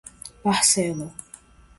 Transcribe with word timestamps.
parcela 0.43 1.13